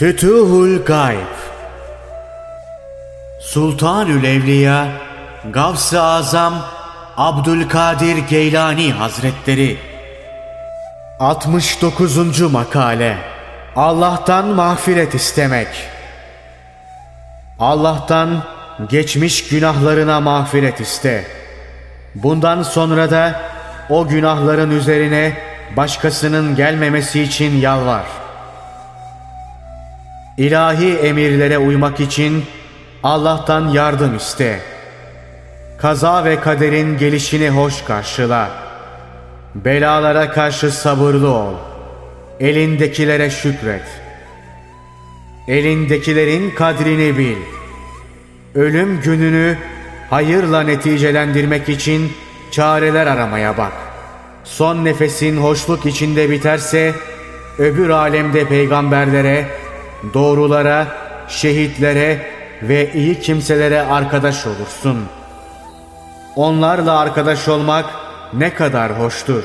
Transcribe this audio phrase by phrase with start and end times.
[0.00, 1.36] Fütuhul Gayb
[3.40, 4.88] Sultanül Evliya
[5.50, 6.54] Gavs-ı Azam
[7.16, 9.78] Abdülkadir Geylani Hazretleri
[11.18, 12.40] 69.
[12.40, 13.16] Makale
[13.76, 15.68] Allah'tan mağfiret istemek
[17.58, 18.42] Allah'tan
[18.88, 21.24] geçmiş günahlarına mağfiret iste.
[22.14, 23.40] Bundan sonra da
[23.90, 25.38] o günahların üzerine
[25.76, 28.19] başkasının gelmemesi için yalvar.
[30.40, 32.44] İlahi emirlere uymak için
[33.02, 34.60] Allah'tan yardım iste.
[35.78, 38.50] Kaza ve kaderin gelişini hoş karşıla.
[39.54, 41.54] Belalara karşı sabırlı ol.
[42.40, 43.82] Elindekilere şükret.
[45.48, 47.36] Elindekilerin kadrini bil.
[48.54, 49.58] Ölüm gününü
[50.10, 52.12] hayırla neticelendirmek için
[52.50, 53.72] çareler aramaya bak.
[54.44, 56.94] Son nefesin hoşluk içinde biterse
[57.58, 59.59] öbür alemde peygamberlere,
[60.14, 60.86] doğrulara,
[61.28, 62.26] şehitlere
[62.62, 65.04] ve iyi kimselere arkadaş olursun.
[66.36, 67.84] Onlarla arkadaş olmak
[68.32, 69.44] ne kadar hoştur.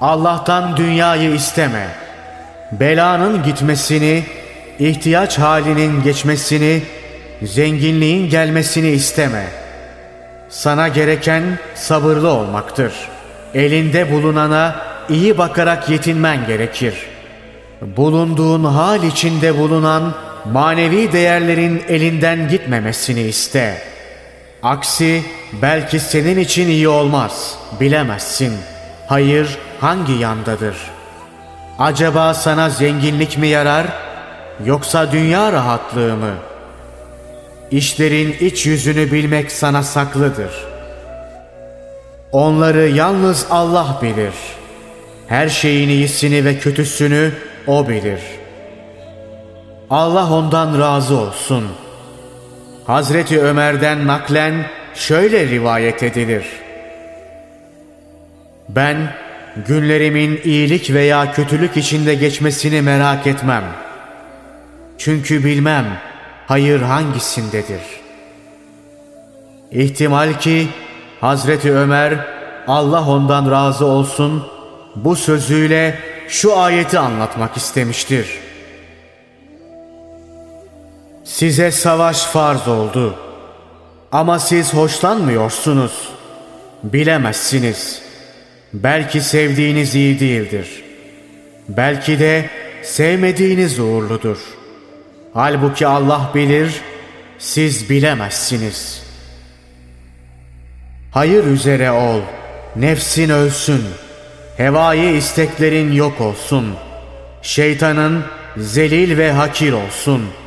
[0.00, 1.88] Allah'tan dünyayı isteme.
[2.72, 4.24] Belanın gitmesini,
[4.78, 6.82] ihtiyaç halinin geçmesini,
[7.42, 9.44] zenginliğin gelmesini isteme.
[10.48, 11.42] Sana gereken
[11.74, 12.92] sabırlı olmaktır.
[13.54, 14.76] Elinde bulunana
[15.08, 16.94] iyi bakarak yetinmen gerekir.
[17.80, 20.14] Bulunduğun hal içinde bulunan
[20.52, 23.82] manevi değerlerin elinden gitmemesini iste.
[24.62, 25.22] Aksi
[25.62, 28.52] belki senin için iyi olmaz, bilemezsin.
[29.06, 30.76] Hayır hangi yandadır?
[31.78, 33.86] Acaba sana zenginlik mi yarar,
[34.64, 36.34] yoksa dünya rahatlığı mı?
[37.70, 40.50] İşlerin iç yüzünü bilmek sana saklıdır.
[42.32, 44.34] Onları yalnız Allah bilir.
[45.26, 47.32] Her şeyin iyisini ve kötüsünü
[47.66, 48.40] O bilir.''
[49.90, 51.64] Allah ondan razı olsun.
[52.86, 56.44] Hazreti Ömer'den naklen şöyle rivayet edilir.
[58.68, 58.96] Ben
[59.66, 63.64] günlerimin iyilik veya kötülük içinde geçmesini merak etmem.
[64.98, 65.86] Çünkü bilmem
[66.46, 67.80] hayır hangisindedir.
[69.72, 70.68] İhtimal ki
[71.20, 72.14] Hazreti Ömer
[72.66, 74.46] Allah ondan razı olsun
[74.96, 75.98] bu sözüyle
[76.30, 78.50] şu ayeti anlatmak istemiştir.''
[81.30, 83.18] Size savaş farz oldu.
[84.12, 86.08] Ama siz hoşlanmıyorsunuz.
[86.82, 88.02] Bilemezsiniz.
[88.72, 90.84] Belki sevdiğiniz iyi değildir.
[91.68, 92.50] Belki de
[92.82, 94.38] sevmediğiniz uğurludur.
[95.34, 96.80] Halbuki Allah bilir,
[97.38, 99.02] siz bilemezsiniz.
[101.12, 102.20] Hayır üzere ol,
[102.76, 103.84] nefsin ölsün,
[104.60, 106.74] hevai isteklerin yok olsun,
[107.42, 108.24] şeytanın
[108.56, 110.40] zelil ve hakir olsun.''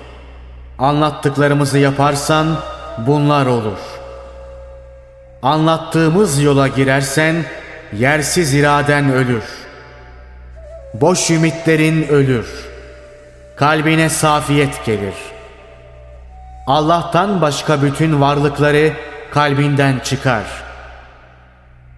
[0.79, 2.47] Anlattıklarımızı yaparsan
[2.97, 3.77] bunlar olur.
[5.41, 7.35] Anlattığımız yola girersen
[7.97, 9.43] yersiz iraden ölür.
[10.93, 12.47] Boş ümitlerin ölür.
[13.55, 15.13] Kalbine safiyet gelir.
[16.67, 18.93] Allah'tan başka bütün varlıkları
[19.31, 20.43] kalbinden çıkar.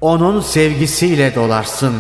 [0.02, 1.94] Onun sevgisiyle dolarsın.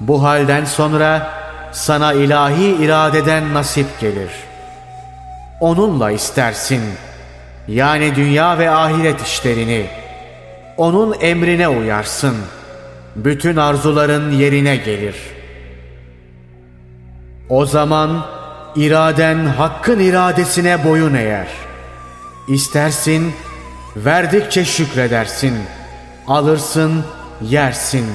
[0.00, 1.30] Bu halden sonra
[1.72, 4.48] sana ilahi iradeden nasip gelir.''
[5.60, 6.82] onunla istersin.
[7.68, 9.86] Yani dünya ve ahiret işlerini.
[10.76, 12.36] Onun emrine uyarsın.
[13.16, 15.16] Bütün arzuların yerine gelir.
[17.48, 18.26] O zaman
[18.76, 21.48] iraden hakkın iradesine boyun eğer.
[22.48, 23.32] İstersin,
[23.96, 25.54] verdikçe şükredersin.
[26.28, 27.04] Alırsın,
[27.42, 28.06] yersin.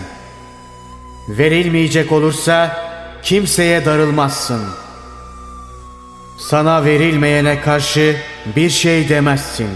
[1.29, 2.77] Verilmeyecek olursa
[3.23, 4.83] kimseye darılmazsın.''
[6.37, 8.15] Sana verilmeyene karşı
[8.55, 9.69] bir şey demezsin.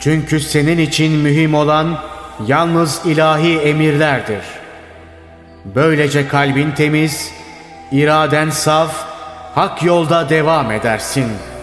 [0.00, 1.98] Çünkü senin için mühim olan
[2.46, 4.42] yalnız ilahi emirlerdir.
[5.64, 7.30] Böylece kalbin temiz,
[7.92, 9.06] iraden saf,
[9.54, 11.57] hak yolda devam edersin.''